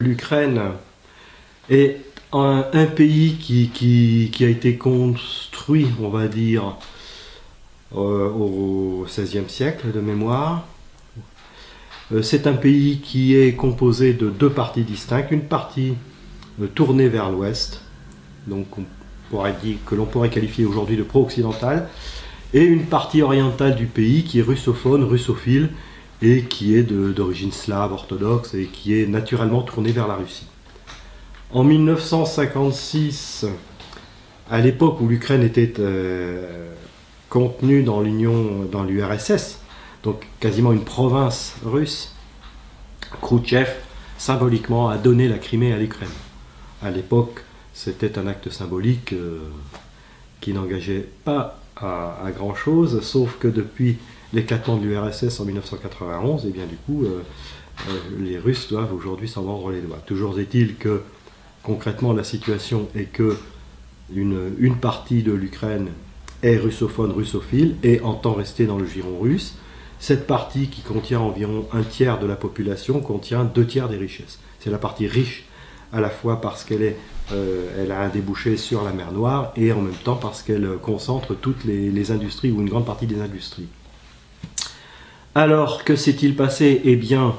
[0.00, 0.60] L'Ukraine
[1.70, 2.00] est
[2.32, 4.76] un, pays qui, a été
[5.68, 6.76] on va dire,
[7.94, 10.64] euh, au XVIe siècle de mémoire.
[12.12, 15.30] Euh, c'est un pays qui est composé de deux parties distinctes.
[15.30, 15.94] Une partie
[16.60, 17.82] euh, tournée vers l'ouest,
[18.46, 18.84] donc on
[19.30, 21.88] pourrait dire que l'on pourrait qualifier aujourd'hui de pro-occidental,
[22.54, 25.70] et une partie orientale du pays qui est russophone, russophile,
[26.22, 30.46] et qui est d'origine slave orthodoxe et qui est naturellement tournée vers la Russie.
[31.50, 33.46] En 1956,
[34.52, 36.68] à l'époque où l'Ukraine était euh,
[37.30, 39.58] contenue dans l'Union, dans l'URSS,
[40.02, 42.14] donc quasiment une province russe,
[43.22, 43.70] Khrouchtchev
[44.18, 46.10] symboliquement a donné la Crimée à l'Ukraine.
[46.82, 49.38] À l'époque, c'était un acte symbolique euh,
[50.42, 53.96] qui n'engageait pas à, grand chose, sauf que depuis
[54.34, 57.22] l'éclatement de l'URSS en 1991, et eh bien du coup, euh,
[58.20, 60.02] les Russes doivent aujourd'hui s'en vendre les doigts.
[60.04, 61.00] Toujours est-il que
[61.62, 63.38] concrètement la situation est que
[64.14, 65.88] une, partie de l'Ukraine
[66.42, 69.56] est russophone, russophile et entend rester dans le giron russe.
[69.98, 74.40] Cette partie qui contient environ un tiers de la population contient deux tiers des richesses.
[74.58, 75.44] C'est la partie riche
[75.92, 76.94] à la fois parce qu'elle
[77.32, 81.34] euh, a un débouché sur la mer Noire et en même temps parce qu'elle concentre
[81.34, 83.68] toutes les, les industries ou une grande partie des industries.
[85.34, 86.82] Alors, que s'est-il passé?
[86.84, 87.34] Eh bien,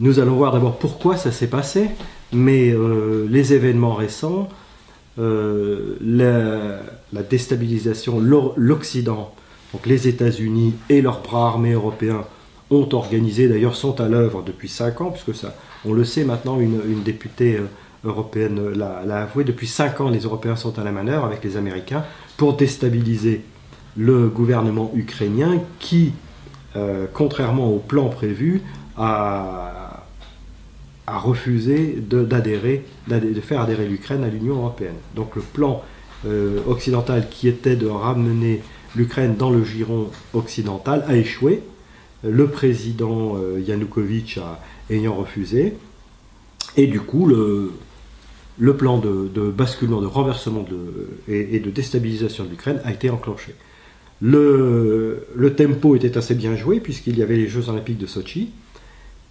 [0.00, 1.90] nous allons voir d'abord pourquoi ça s'est passé,
[2.32, 4.48] mais euh, les événements récents,
[5.18, 9.34] euh, la, déstabilisation, l'Occident,
[9.72, 12.24] donc les États-Unis et leurs bras armés européens
[12.70, 16.60] ont organisé, d'ailleurs sont à l'œuvre depuis 5 ans, puisque ça, on le sait maintenant,
[16.60, 17.66] une, députée euh,
[18.04, 22.04] européenne l'a avoué, depuis 5 ans les Européens sont à la manœuvre avec les Américains
[22.36, 23.42] pour déstabiliser
[23.96, 26.12] le gouvernement ukrainien qui
[26.76, 28.62] euh, contrairement au plan prévu,
[28.96, 29.77] a,
[31.16, 34.96] refusé d'adhérer, de, faire adhérer l'Ukraine à l'Union européenne.
[35.14, 35.82] Donc le plan
[36.26, 38.60] euh, occidental qui était de ramener
[38.96, 41.62] l'Ukraine dans le giron occidental a échoué.
[42.22, 44.60] Le président euh, Yanukovych a,
[44.90, 45.74] ayant refusé.
[46.76, 50.64] Et du coup, le plan de, basculement, de renversement
[51.28, 53.54] et, de déstabilisation de l'Ukraine a été enclenché.
[54.20, 58.50] Le, tempo était assez bien joué puisqu'il y avait les Jeux Olympiques de Sochi.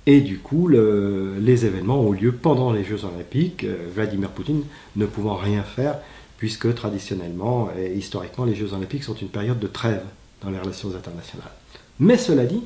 [0.09, 4.63] Et du coup, les événements ont lieu pendant les Jeux Olympiques, euh, Vladimir Poutine
[4.95, 5.99] ne pouvant rien faire,
[6.37, 10.03] puisque traditionnellement et historiquement, les Jeux Olympiques sont une période de trêve
[10.41, 11.51] dans les relations internationales.
[11.99, 12.61] Mais cela dit,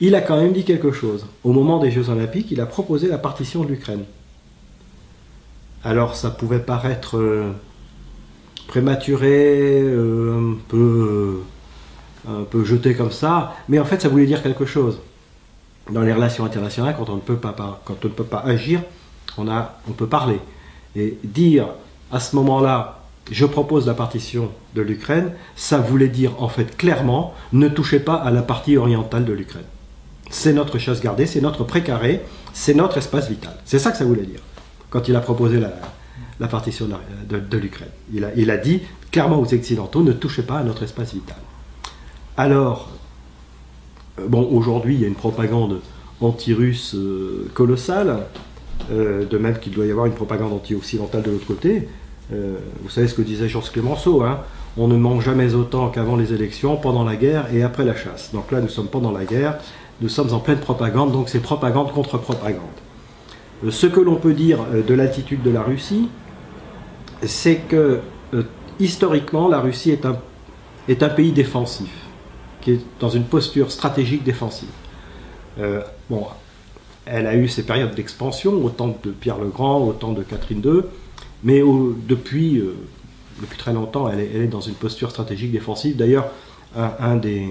[0.00, 1.26] il a quand même dit quelque chose.
[1.44, 4.04] Au moment des Jeux Olympiques, il a proposé la partition de l'Ukraine.
[5.84, 7.52] Alors ça pouvait paraître euh,
[8.68, 11.42] prématuré, euh, un peu,
[12.26, 14.98] un peu jeté comme ça, mais en fait ça voulait dire quelque chose.
[15.92, 18.80] Dans les relations internationales, quand on ne peut pas, agir,
[19.38, 20.38] on, peut parler.
[20.96, 21.68] Et dire
[22.12, 27.34] à ce moment-là, je propose la partition de l'Ukraine, ça voulait dire en fait clairement,
[27.52, 29.64] ne touchez pas à la partie orientale de l'Ukraine.
[30.30, 32.20] C'est notre chasse gardée, c'est notre précaré,
[32.52, 33.56] c'est notre espace vital.
[33.64, 34.40] C'est ça que ça voulait dire,
[34.90, 36.88] quand il a proposé la, partition
[37.28, 37.90] de, l'Ukraine.
[38.12, 41.36] Il a, il a, dit clairement aux Occidentaux, ne touchez pas à notre espace vital.
[42.36, 42.90] Alors,
[44.28, 45.80] bon, aujourd'hui, il y a une propagande
[46.20, 48.18] anti-russe euh, colossale,
[48.92, 51.88] euh, de même qu'il doit y avoir une propagande anti-occidentale de l'autre côté.
[52.30, 54.40] vous savez ce que disait Georges Clémenceau, hein
[54.76, 58.30] on ne mange jamais autant qu'avant les élections, pendant la guerre et après la chasse.
[58.32, 59.58] Donc là, nous sommes pendant la guerre,
[60.00, 62.78] nous sommes en pleine propagande, donc c'est propagande contre propagande.
[63.68, 66.08] Ce que l'on peut dire de l'attitude de la Russie,
[67.22, 68.00] c'est que
[68.32, 68.42] euh,
[68.78, 69.90] historiquement, la Russie
[70.88, 71.90] est un pays défensif,
[72.60, 74.68] qui est dans une posture stratégique défensive.
[75.58, 76.26] Euh, bon,
[77.06, 80.82] elle a eu ses périodes d'expansion, autant de Pierre le Grand, autant de Catherine II,
[81.42, 81.62] mais
[82.06, 82.74] depuis, euh,
[83.40, 85.96] depuis très longtemps, elle est, dans une posture stratégique défensive.
[85.96, 86.30] D'ailleurs,
[86.76, 87.48] un, des,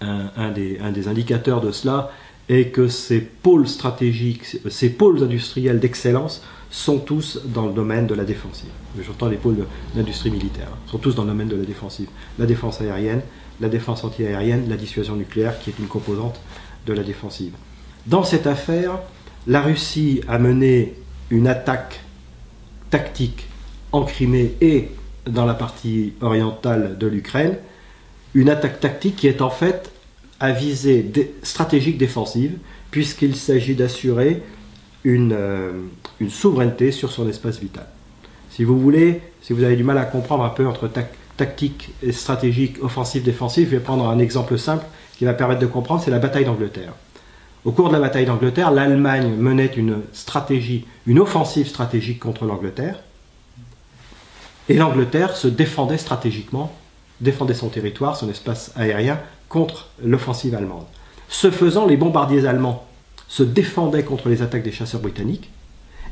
[0.00, 2.10] un, des, un, des, indicateurs de cela
[2.50, 6.42] est que ces pôles stratégiques, ces pôles industriels d'excellence
[6.72, 8.70] sont tous dans le domaine de la défensive.
[9.00, 12.08] J'entends les pôles d'industrie militaire, sont tous dans le domaine de la défensive.
[12.38, 13.20] La défense aérienne,
[13.60, 16.40] la défense antiaérienne, la dissuasion nucléaire, qui est une composante
[16.86, 17.52] de la défensive.
[18.06, 18.98] Dans cette affaire,
[19.46, 20.94] la Russie a mené
[21.30, 22.00] une attaque
[22.90, 23.46] tactique
[23.92, 24.88] en Crimée et
[25.26, 27.56] dans la partie orientale de l'Ukraine
[28.34, 29.90] une attaque tactique qui est en fait
[30.40, 32.58] à visée stratégique défensive,
[32.90, 34.42] puisqu'il s'agit d'assurer
[35.04, 35.72] une, euh,
[36.20, 37.86] une, souveraineté sur son espace vital.
[38.50, 40.88] Si vous voulez, si vous avez du mal à comprendre un peu entre
[41.36, 44.84] tactique et stratégique, offensive, défensive, je vais prendre un exemple simple
[45.16, 46.92] qui va permettre de comprendre, c'est la bataille d'Angleterre.
[47.64, 53.00] Au cours de la bataille d'Angleterre, l'Allemagne menait une stratégie, une offensive stratégique contre l'Angleterre,
[54.68, 56.72] et l'Angleterre se défendait stratégiquement,
[57.20, 60.86] défendait son territoire, son espace aérien, contre l'offensive allemande.
[61.28, 62.86] Ce faisant, les bombardiers allemands
[63.32, 65.48] se défendaient contre les attaques des chasseurs britanniques,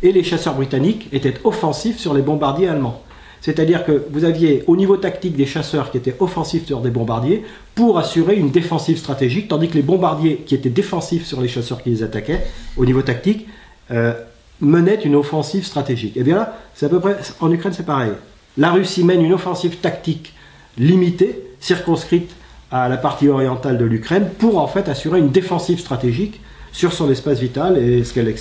[0.02, 3.02] et les chasseurs britanniques étaient offensifs sur les bombardiers allemands.
[3.42, 7.44] C'est-à-dire que vous aviez au niveau tactique des chasseurs qui étaient offensifs sur des bombardiers
[7.74, 11.82] pour assurer une défensive stratégique, tandis que les bombardiers qui étaient défensifs sur les chasseurs
[11.82, 12.46] qui les attaquaient,
[12.78, 13.46] au niveau tactique,
[13.90, 14.14] euh,
[14.62, 16.16] menaient une offensive stratégique.
[16.16, 18.12] Et bien là, c'est à peu près, en Ukraine c'est pareil.
[18.56, 20.32] La Russie mène une offensive tactique
[20.78, 22.30] limitée, circonscrite
[22.70, 26.40] à la partie orientale de l'Ukraine, pour en fait assurer une défensive stratégique
[26.72, 28.34] sur son espace vital et ce qu'elle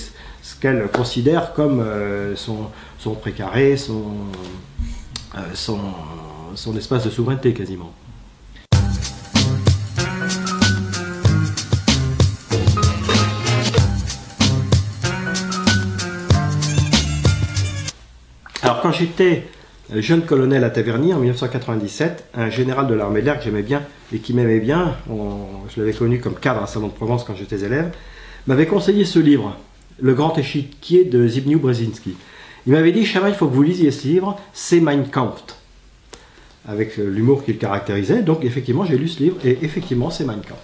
[0.60, 2.68] qu'elle considère comme euh, son,
[2.98, 4.04] son précaré, son,
[5.36, 5.80] euh, son,
[6.56, 7.94] son espace de souveraineté quasiment.
[18.62, 19.48] Alors quand j'étais
[19.96, 23.81] jeune colonel à Taverny en 1997, un général de l'armée de l'air que j'aimais bien
[24.14, 27.64] et qui m'aimait bien, je l'avais connu comme cadre à Salon de Provence quand j'étais
[27.64, 27.92] élève,
[28.47, 29.57] m'avait conseillé ce livre,
[30.00, 32.15] Le Grand Échiquier de Zbigniew Brzezinski.
[32.68, 35.44] Il m'avait dit, Chama, il faut que vous lisiez ce livre, c'est Mein Kampf,
[36.68, 38.21] avec l'humour qu'il caractérisait.
[38.21, 40.59] Donc effectivement, j'ai lu ce livre, et effectivement, c'est Mein Kampf.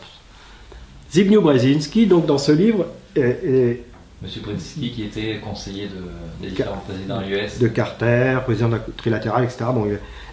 [1.12, 3.82] Zbigniew Brzezinski, donc dans ce livre, est,
[4.22, 7.60] Monsieur Brzezinski, qui était conseiller de, des différents présidents US.
[7.60, 9.66] De Carter, président de trilatéral, etc.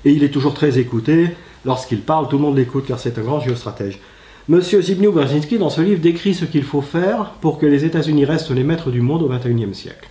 [0.04, 1.30] et il est toujours très écouté.
[1.64, 4.00] Lorsqu'il parle, tout le monde l'écoute car c'est un grand géostratège.
[4.48, 8.24] Monsieur Zbigniew Brzezinski, dans ce livre, décrit ce qu'il faut faire pour que les États-Unis
[8.24, 10.08] restent les maîtres du monde au XXIe siècle.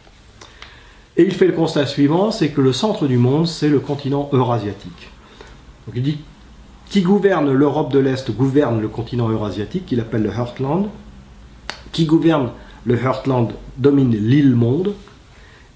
[1.17, 4.29] Et il fait le constat suivant, c'est que le centre du monde, c'est le continent
[4.31, 5.09] eurasiatique.
[5.85, 6.17] Donc il dit,
[6.89, 10.87] qui gouverne l'Europe de l'Est gouverne le continent eurasiatique, qu'il appelle le Heartland.
[11.91, 12.51] Qui gouverne
[12.85, 14.93] le Heartland domine l'île monde,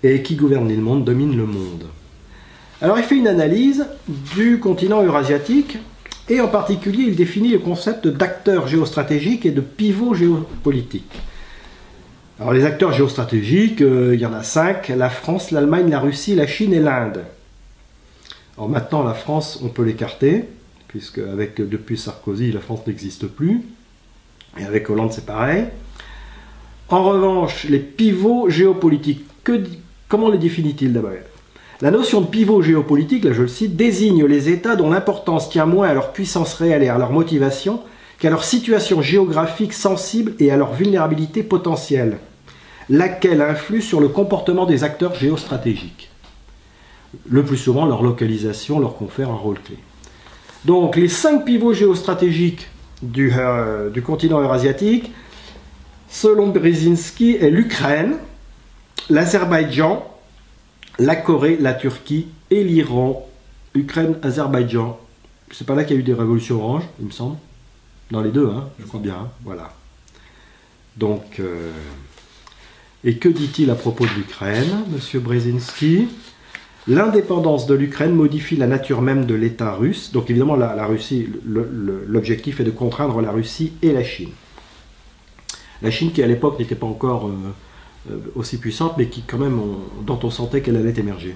[0.01, 1.84] et qui gouverne l'île monde domine le monde.
[2.81, 3.86] Alors il fait une analyse
[4.34, 5.78] du continent eurasiatique,
[6.30, 11.12] et en particulier il définit le concept d'acteur géostratégique et de pivot géopolitique.
[12.39, 16.36] Alors les acteurs géostratégiques, euh, il y en a cinq, la France, l'Allemagne, la Russie,
[16.36, 17.24] la Chine et l'Inde.
[18.57, 20.44] Alors maintenant la France, on peut l'écarter,
[20.88, 23.62] puisque avec, depuis Sarkozy, la France n'existe plus.
[24.57, 25.66] Et avec Hollande, c'est pareil.
[26.89, 29.25] En revanche, les pivots géopolitiques,
[30.07, 31.12] comment les définit-il d'abord?
[31.81, 35.66] La notion de pivot géopolitique, là je le cite, désigne les États dont l'importance tient
[35.66, 37.81] moins à leur puissance réelle et à leur motivation
[38.18, 42.19] qu'à leur situation géographique sensible et à leur vulnérabilité potentielle,
[42.89, 46.10] laquelle influe sur le comportement des acteurs géostratégiques.
[47.27, 49.77] Le plus souvent, leur localisation leur confère un rôle clé.
[50.63, 52.68] Donc, les cinq pivots géostratégiques
[53.01, 55.12] du, euh, du continent eurasiatique,
[56.10, 58.16] selon Brzezinski, est l'Ukraine,
[59.10, 60.06] l'Azerbaïdjan,
[61.00, 63.28] la Corée, la Turquie et l'Iran.
[63.74, 65.00] Ukraine, Azerbaïdjan.
[65.52, 67.38] C'est pas là qu'il y a eu des révolutions oranges, il me semble.
[68.12, 69.16] Dans les deux, hein, je crois bien.
[69.16, 69.74] Hein, voilà.
[70.98, 71.72] Donc, euh,
[73.04, 75.22] et que dit-il à propos de l'Ukraine, M.
[75.22, 76.08] Brzezinski?
[76.88, 80.12] L'indépendance de l'Ukraine modifie la nature même de l'État russe.
[80.12, 84.30] Donc évidemment, l'objectif est de contraindre la Russie et la Chine.
[85.82, 87.54] La Chine qui à l'époque n'était pas encore euh,
[88.36, 89.60] aussi puissante, mais qui quand même,
[90.06, 91.36] dont on sentait qu'elle allait émerger.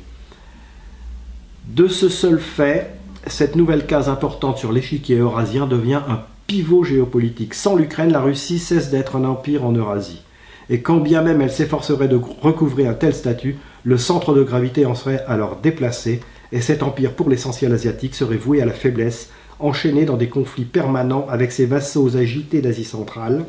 [1.68, 2.96] De ce seul fait,
[3.28, 7.54] cette nouvelle case importante sur l'échiquier eurasien devient un pivot géopolitique.
[7.54, 10.22] Sans l'Ukraine, la Russie cesse d'être un empire en Eurasie.
[10.70, 14.86] Et quand bien même elle s'efforcerait de recouvrir un tel statut, le centre de gravité
[14.86, 16.22] en serait alors déplacé,
[16.52, 20.66] et cet empire pour l'essentiel asiatique serait voué à la faiblesse, enchaîné dans des conflits
[20.66, 23.46] permanents avec ses vassaux agités d'Asie centrale.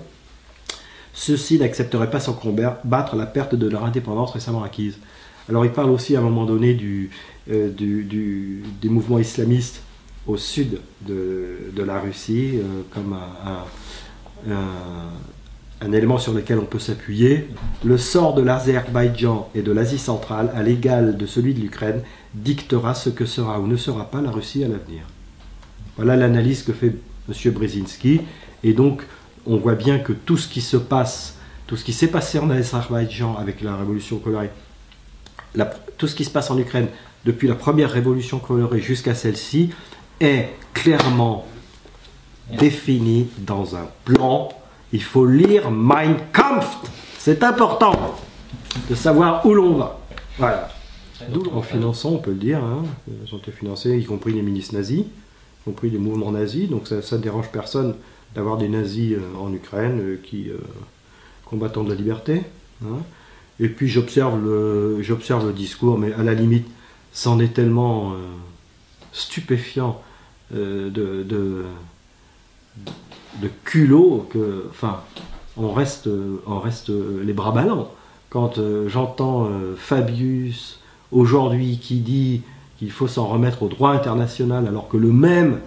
[1.12, 4.96] Ceux-ci n'accepteraient pas sans combattre la perte de leur indépendance récemment acquise.
[5.48, 7.10] Alors il parle aussi à un moment donné du,
[7.50, 9.82] euh, des mouvements islamistes
[10.26, 14.52] au sud de, la Russie euh, comme un,
[15.82, 17.48] un, élément sur lequel on peut s'appuyer.
[17.84, 22.02] Le sort de l'Azerbaïdjan et de l'Asie centrale, à l'égal de celui de l'Ukraine,
[22.34, 25.02] dictera ce que sera ou ne sera pas la Russie à l'avenir.
[25.96, 26.94] Voilà l'analyse que fait
[27.28, 27.52] M.
[27.52, 28.20] Brzezinski.
[28.62, 29.02] Et donc,
[29.50, 32.48] on voit bien que tout ce qui se passe, tout ce qui s'est passé en
[32.50, 34.50] Azerbaïdjan avec la révolution colorée,
[35.98, 36.86] tout ce qui se passe en Ukraine
[37.24, 39.70] depuis la première révolution colorée jusqu'à celle-ci,
[40.20, 41.46] est clairement
[42.58, 44.50] définie dans un plan.
[44.92, 46.76] Il faut lire Mein Kampf.
[47.18, 48.16] C'est important
[48.88, 50.00] de savoir où l'on va.
[50.38, 50.68] Voilà.
[51.52, 54.72] En finançant, on peut le dire, hein, ils ont été financés, y compris les milices
[54.72, 57.94] nazis, y compris les mouvements nazis, donc ça ne dérange personne
[58.34, 60.58] d'avoir des nazis euh, en Ukraine euh, qui euh,
[61.44, 62.42] combattent de la liberté.
[62.84, 62.98] hein.
[63.58, 66.66] Et puis j'observe le, j'observe le discours, mais à la limite,
[67.12, 68.14] c'en est tellement
[69.12, 70.00] stupéfiant
[70.50, 71.66] de, de,
[73.64, 75.00] culot que, enfin,
[75.58, 76.08] on reste,
[76.46, 77.92] on reste les bras ballants.
[78.30, 80.80] Quand j'entends Fabius
[81.12, 82.40] aujourd'hui qui dit
[82.78, 85.60] qu'il faut s'en remettre au droit international, alors que le même,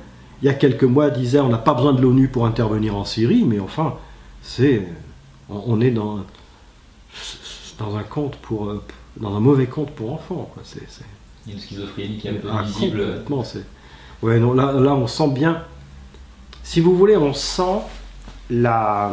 [0.43, 3.05] il y a quelques mois, disait on n'a pas besoin de l'ONU pour intervenir en
[3.05, 3.95] Syrie, mais enfin,
[4.41, 4.85] c'est,
[5.49, 6.19] on, on est dans,
[7.79, 8.73] dans un conte pour,
[9.17, 10.49] dans un mauvais conte pour enfants.
[10.53, 10.61] Quoi.
[10.65, 11.05] C'est, c'est-
[11.45, 12.99] Il y a une schizophrénie qui est un peu ah, visible.
[12.99, 13.65] complètement, c'est-
[14.21, 15.63] Ouais, non, là, là, on sent bien.
[16.63, 17.79] Si vous voulez, on sent
[18.49, 19.11] la,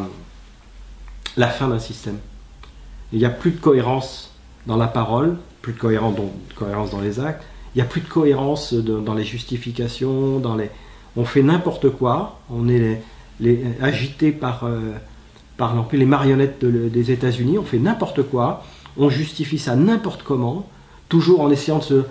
[1.37, 2.19] la fin d'un système.
[3.13, 4.31] Il n'y a plus de cohérence
[4.67, 7.45] dans la parole, plus de cohérence, dans, cohérence dans les actes.
[7.75, 10.71] Il n'y a plus de cohérence de- dans les justifications, dans les.
[11.17, 12.39] On fait n'importe quoi.
[12.53, 13.01] On est
[13.81, 14.79] agité par, euh,
[15.57, 17.59] par les marionnettes de- des États-Unis.
[17.59, 18.63] On fait n'importe quoi.
[18.99, 20.67] On justifie ça n'importe comment,
[21.09, 22.05] toujours en essayant de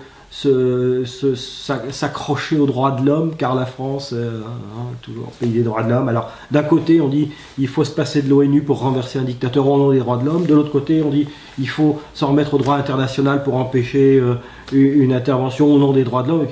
[1.90, 5.90] s'accrocher aux droits de l'homme, car la France, euh, hein, toujours pays des droits de
[5.90, 6.08] l'homme.
[6.08, 9.66] Alors, d'un côté, on dit il faut se passer de l'ONU pour renverser un dictateur
[9.68, 10.46] au nom des droits de l'homme.
[10.46, 11.26] De l'autre côté, on dit
[11.58, 14.34] il faut s'en remettre au droit international pour empêcher euh,
[14.72, 16.46] une intervention au nom des droits de l'homme.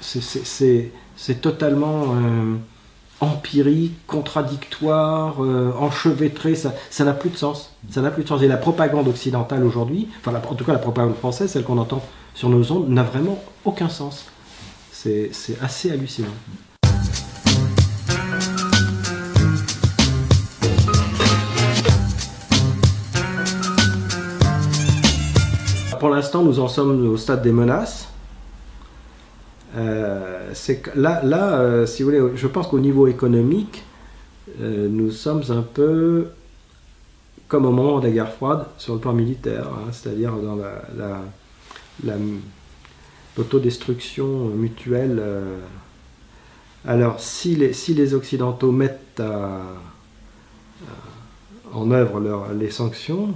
[0.00, 0.90] C'est-
[1.20, 2.56] c'est- totalement euh,
[3.20, 6.54] empirique, contradictoire, euh, enchevêtré.
[6.54, 7.74] Ça ça n'a plus de sens.
[7.90, 8.42] Ça n'a plus de sens.
[8.42, 12.02] Et la propagande occidentale aujourd'hui, enfin, en tout cas la propagande française, celle qu'on entend
[12.34, 14.26] sur nos ondes, n'a vraiment aucun sens.
[14.92, 15.30] C'est
[15.62, 16.28] assez hallucinant.
[25.98, 28.08] Pour l'instant, nous en sommes au stade des menaces.
[29.76, 30.52] Euh,
[30.96, 33.84] là, euh, si vous voulez, je pense qu'au niveau économique,
[34.60, 36.28] euh, nous sommes un peu
[37.48, 40.82] comme au moment de la guerre froide sur le plan militaire, hein, c'est-à-dire dans la,
[40.96, 41.22] la-
[42.04, 42.16] la-
[43.36, 45.22] l'autodestruction mutuelle.
[46.86, 49.22] Alors, si les, si les Occidentaux mettent
[51.72, 52.20] en œuvre
[52.58, 53.34] les sanctions,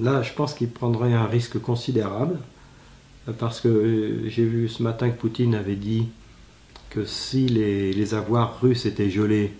[0.00, 2.38] là, je pense qu'ils prendraient un risque considérable,
[3.32, 6.08] parce que euh, j'ai vu ce matin que Poutine avait dit
[6.90, 9.52] que si les, avoirs russes étaient gelés,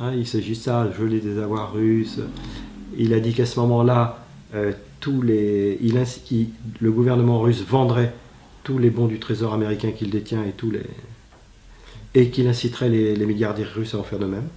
[0.00, 2.20] hein, il s'agit de geler des avoirs russes,
[2.96, 4.24] il a dit qu'à ce moment-là,
[4.54, 4.72] euh,
[5.08, 8.12] le gouvernement russe vendrait
[8.64, 10.82] tous les bons du trésor américain qu'il détient et tous les
[12.14, 14.48] et qu'il inciterait les, les milliardaires russes à en faire de même.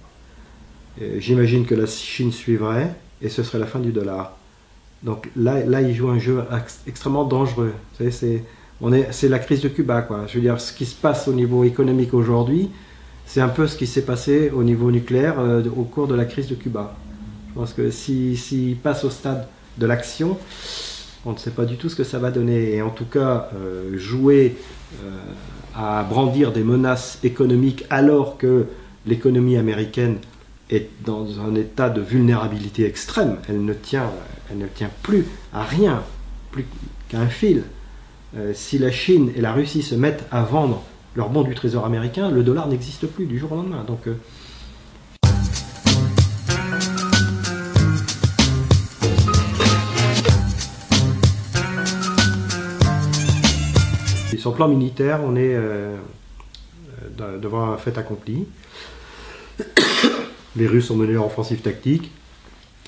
[1.02, 4.36] Euh, J'imagine que la Chine suivrait et ce serait la fin du dollar.
[5.02, 7.72] Donc là, là il joue un jeu ex- extrêmement dangereux.
[7.98, 8.42] C'est
[8.92, 10.26] est, c'est la crise de Cuba, quoi.
[10.26, 12.70] Je veux dire, ce qui se passe au niveau économique aujourd'hui,
[13.26, 16.24] c'est un peu ce qui s'est passé au niveau nucléaire euh, au cours de la
[16.24, 16.94] crise de Cuba.
[17.48, 19.46] Je pense que s'il si, passe au stade
[19.78, 20.38] de l'action,
[21.24, 22.74] on ne sait pas du tout ce que ça va donner.
[22.76, 24.56] Et en tout cas, euh, jouer
[25.04, 25.10] euh,
[25.76, 28.66] à brandir des menaces économiques alors que
[29.06, 30.16] l'économie américaine
[30.70, 33.38] est dans un état de vulnérabilité extrême.
[33.48, 34.10] Elle ne tient,
[34.50, 36.02] elle ne tient plus à rien,
[36.52, 36.66] plus
[37.08, 37.64] qu'à un fil.
[38.36, 40.82] Euh, si la Chine et la Russie se mettent à vendre
[41.16, 43.84] leurs bons du trésor américain, le dollar n'existe plus du jour au lendemain.
[43.84, 44.14] Donc, euh,
[54.32, 55.96] Et sur le plan militaire, on est euh,
[57.18, 58.46] devant un fait accompli.
[60.56, 62.10] Les Russes ont mené leur offensive tactique.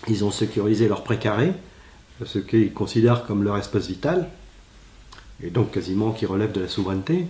[0.08, 1.52] Ils ont sécurisé leur précaré,
[2.24, 4.28] ce qu'ils considèrent comme leur espace vital,
[5.42, 7.26] et donc quasiment qui relève de la souveraineté.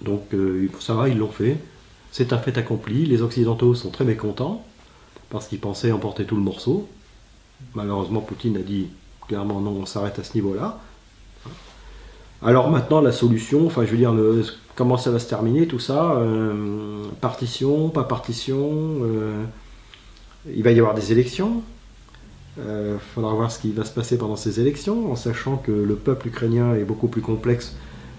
[0.00, 1.58] Donc euh, ça va, ils l'ont fait.
[2.12, 3.04] C'est un fait accompli.
[3.04, 4.64] Les Occidentaux sont très mécontents
[5.30, 6.88] parce qu'ils pensaient emporter tout le morceau.
[7.74, 8.88] Malheureusement, Poutine a dit
[9.26, 10.80] clairement non, on s'arrête à ce niveau-là.
[12.44, 14.14] Alors maintenant, la solution, enfin je veux dire,
[14.74, 18.70] comment ça va se terminer, tout ça, euh, partition, pas partition,
[19.02, 19.42] euh,
[20.54, 21.62] il va y avoir des élections.
[22.58, 25.96] Il faudra voir ce qui va se passer pendant ces élections, en sachant que le
[25.96, 27.74] peuple ukrainien est beaucoup plus complexe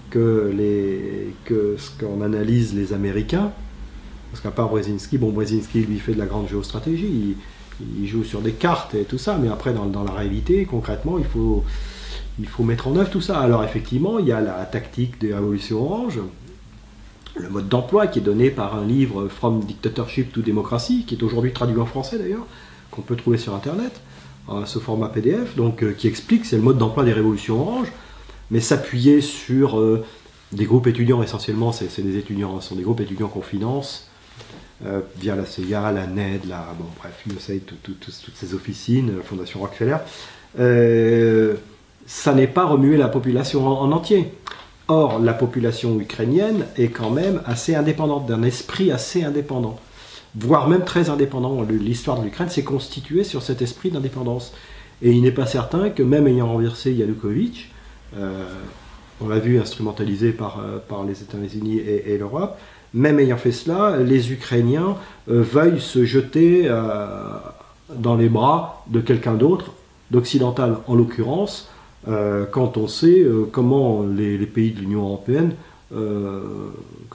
[0.09, 3.51] que, les, que ce qu'en analysent les Américains.
[4.31, 7.37] Parce qu'à part Brzezinski, bon, Brzezinski lui fait de la grande géostratégie,
[7.79, 11.25] il, jouent sur des cartes et tout ça, mais après, dans la réalité, concrètement, il
[11.25, 11.63] faut,
[12.39, 13.39] il faut mettre en œuvre tout ça.
[13.39, 16.19] Alors, effectivement, il y a la tactique des révolutions orange,
[17.35, 21.23] le mode d'emploi qui est donné par un livre From Dictatorship to Democracy, qui est
[21.23, 22.45] aujourd'hui traduit en français d'ailleurs,
[22.91, 24.01] qu'on peut trouver sur Internet,
[24.65, 27.87] ce format PDF, donc, euh, qui explique, c'est le mode d'emploi des révolutions orange,
[28.51, 30.05] mais s'appuyer sur euh,
[30.51, 34.09] des groupes étudiants essentiellement, c'est des étudiants, ce sont des groupes étudiants qu'on finance
[34.85, 37.23] euh, via la CIA, la NED, la, bon, bref,
[37.83, 39.97] toutes ces officines, Fondation Rockefeller.
[42.05, 44.31] Ça n'est pas remuer la population en entier.
[44.87, 49.79] Or, la population ukrainienne est quand même assez indépendante, d'un esprit assez indépendant,
[50.35, 51.63] voire même très indépendant.
[51.63, 54.53] L'histoire de l'Ukraine s'est constituée sur cet esprit d'indépendance.
[55.01, 57.71] Et il n'est pas certain que même ayant renversé Yanukovych,
[58.15, 58.45] euh,
[59.21, 62.57] on l'a vu instrumentalisé par, euh, les États-Unis et, l'Europe,
[62.93, 64.97] même ayant fait cela, les Ukrainiens
[65.29, 66.69] euh, veuillent se jeter
[67.89, 69.73] dans les bras de quelqu'un d'autre,
[70.11, 71.69] d'occidental en l'occurrence,
[72.07, 75.53] euh, quand on sait euh, comment les, pays de l'Union européenne,
[75.93, 76.41] euh,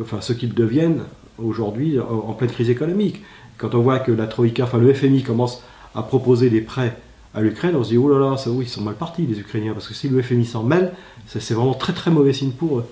[0.00, 1.02] enfin ce qu'ils deviennent
[1.38, 3.22] aujourd'hui en, pleine crise économique.
[3.56, 5.62] Quand on voit que la Troïka, enfin le FMI commence
[5.94, 6.96] à proposer des prêts
[7.34, 9.38] à l'Ukraine, on se dit oh là là, ça, oui, ils sont mal partis les
[9.38, 10.92] Ukrainiens, parce que si le FMI s'en mêle,
[11.26, 12.86] c'est vraiment très très mauvais signe pour eux.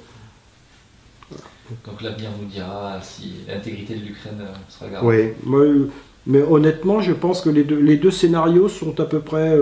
[1.85, 5.35] Donc l'avenir nous dira si l'intégrité de l'Ukraine sera gardée.
[5.45, 5.91] Oui,
[6.27, 9.59] mais, honnêtement, je pense que les deux, les deux scénarios sont à peu près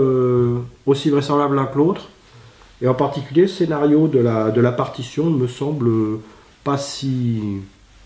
[0.84, 2.08] aussi vraisemblables l'un que l'autre.
[2.82, 5.90] Et en particulier, le scénario de la, de la partition ne me semble
[6.64, 7.40] pas si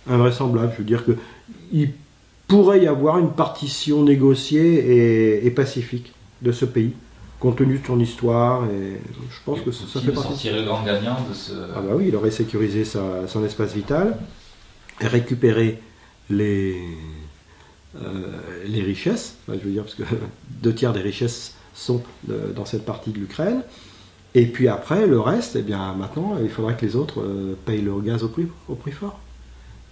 [0.09, 0.73] invraisemblable.
[0.75, 1.91] Je veux dire qu'il
[2.47, 6.13] pourrait y avoir une partition négociée et, pacifique
[6.43, 6.93] de ce pays,
[7.39, 8.65] compte tenu de son histoire.
[8.67, 9.01] Et
[9.31, 10.51] je pense que ça, ça fait partie.
[10.51, 11.53] le grand gagnant de ce.
[11.75, 14.17] Ah bah oui, il aurait sécurisé son espace vital
[15.01, 15.81] et récupéré
[16.29, 16.77] les,
[17.97, 19.37] euh, les richesses.
[19.49, 20.05] je veux dire, parce que
[20.63, 22.03] deux tiers des richesses sont
[22.55, 23.63] dans cette partie de l'Ukraine.
[24.35, 27.83] Et puis après, le reste, eh bien maintenant, il faudrait que les autres euh, payent
[27.83, 29.19] le gaz au prix, fort.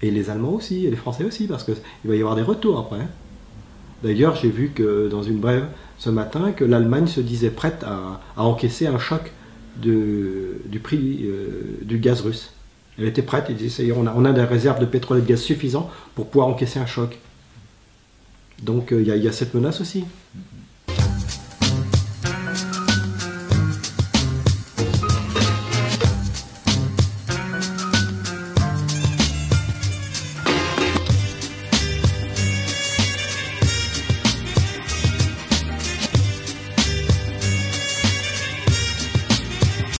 [0.00, 2.78] Et les Allemands aussi, et les Français aussi, parce qu'il va y avoir des retours
[2.78, 3.00] après.
[3.00, 3.08] Hein.
[4.04, 5.66] D'ailleurs, j'ai vu que dans une brève
[5.98, 9.32] ce matin, que l'Allemagne se disait prête à, encaisser un choc
[9.76, 12.52] du prix euh, du gaz russe.
[12.96, 15.26] Elle était prête, elle disait, on a, on a des réserves de pétrole et de
[15.26, 17.18] gaz suffisants pour pouvoir encaisser un choc.
[18.62, 20.04] Donc euh, il y, a cette menace aussi.